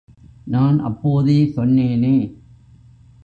நான் 0.47 0.79
அப்போதே 0.79 1.51
சொன்னேனே! 1.55 2.15